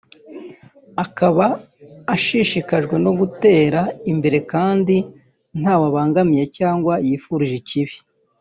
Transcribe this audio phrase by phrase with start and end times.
[1.03, 1.45] akaba
[2.13, 3.81] ashishikajwe no gutera
[4.11, 4.95] imbere kandi
[5.59, 7.95] ntawe abangamiye cyangwa yifurije ikibi